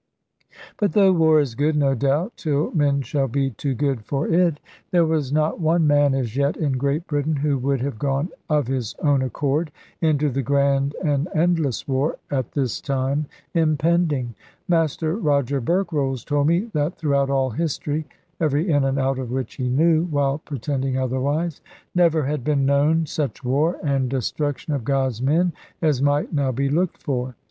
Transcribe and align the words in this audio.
But 0.77 0.93
though 0.93 1.13
war 1.13 1.39
is 1.39 1.53
good, 1.53 1.75
no 1.75 1.93
doubt 1.93 2.33
(till 2.35 2.71
men 2.71 3.03
shall 3.03 3.27
be 3.27 3.51
too 3.51 3.75
good 3.75 4.03
for 4.03 4.27
it), 4.27 4.59
there 4.89 5.05
was 5.05 5.31
not 5.31 5.59
one 5.59 5.85
man 5.85 6.15
as 6.15 6.35
yet 6.35 6.57
in 6.57 6.71
Great 6.79 7.05
Britain, 7.05 7.35
who 7.35 7.59
would 7.59 7.81
have 7.81 7.99
gone 7.99 8.29
of 8.49 8.65
his 8.65 8.95
own 9.03 9.21
accord 9.21 9.71
into 10.01 10.29
the 10.31 10.41
grand 10.41 10.95
and 11.03 11.27
endless 11.35 11.87
war 11.87 12.17
at 12.31 12.53
this 12.53 12.81
time 12.81 13.27
impending. 13.53 14.33
Master 14.67 15.15
Roger 15.15 15.61
Berkrolles 15.61 16.25
told 16.25 16.47
me 16.47 16.71
that 16.73 16.97
throughout 16.97 17.29
all 17.29 17.51
history 17.51 18.07
(every 18.39 18.71
in 18.71 18.83
and 18.83 18.97
out 18.97 19.19
of 19.19 19.29
which 19.29 19.57
he 19.57 19.69
knew, 19.69 20.05
while 20.05 20.39
pretending 20.39 20.97
otherwise) 20.97 21.61
never 21.93 22.23
had 22.23 22.43
been 22.43 22.65
known 22.65 23.05
such 23.05 23.43
war, 23.43 23.77
and 23.83 24.09
destruction 24.09 24.73
of 24.73 24.83
God's 24.83 25.21
men, 25.21 25.53
as 25.79 26.01
might 26.01 26.33
now 26.33 26.51
be 26.51 26.69
looked 26.69 27.03
for. 27.03 27.35